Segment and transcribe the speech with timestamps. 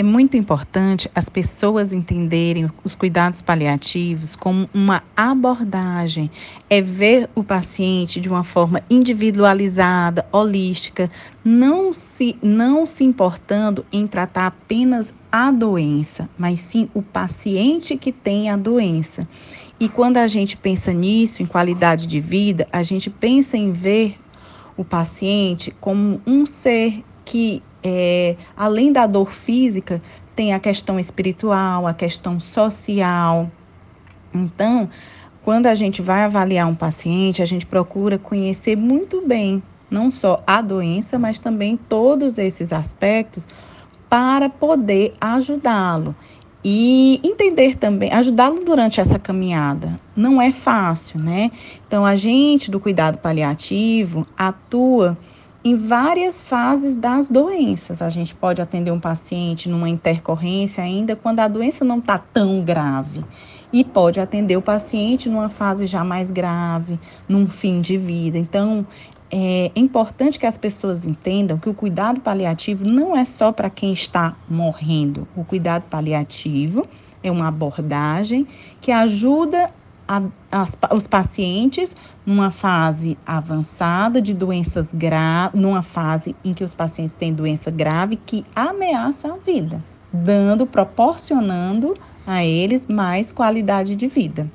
[0.00, 6.30] É muito importante as pessoas entenderem os cuidados paliativos como uma abordagem,
[6.70, 11.10] é ver o paciente de uma forma individualizada, holística,
[11.44, 18.10] não se, não se importando em tratar apenas a doença, mas sim o paciente que
[18.10, 19.28] tem a doença.
[19.78, 24.18] E quando a gente pensa nisso, em qualidade de vida, a gente pensa em ver
[24.78, 30.02] o paciente como um ser que é, além da dor física,
[30.34, 33.50] tem a questão espiritual, a questão social.
[34.34, 34.88] Então,
[35.42, 40.42] quando a gente vai avaliar um paciente, a gente procura conhecer muito bem não só
[40.46, 43.48] a doença, mas também todos esses aspectos
[44.08, 46.14] para poder ajudá-lo
[46.64, 49.98] e entender também, ajudá-lo durante essa caminhada.
[50.14, 51.50] Não é fácil, né?
[51.86, 55.16] Então, a gente do cuidado paliativo atua
[55.62, 58.00] em várias fases das doenças.
[58.00, 62.62] A gente pode atender um paciente numa intercorrência ainda quando a doença não está tão
[62.62, 63.24] grave.
[63.72, 68.36] E pode atender o paciente numa fase já mais grave, num fim de vida.
[68.36, 68.84] Então,
[69.30, 73.92] é importante que as pessoas entendam que o cuidado paliativo não é só para quem
[73.92, 75.28] está morrendo.
[75.36, 76.84] O cuidado paliativo
[77.22, 78.46] é uma abordagem
[78.80, 79.70] que ajuda
[80.10, 86.74] a, as, os pacientes numa fase avançada de doenças graves, numa fase em que os
[86.74, 89.80] pacientes têm doença grave que ameaça a vida,
[90.12, 94.50] dando, proporcionando a eles mais qualidade de vida.